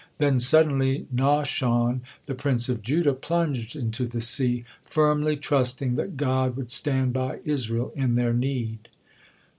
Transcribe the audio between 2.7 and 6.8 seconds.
Judah, plunged into the sea, firmly trusting that God would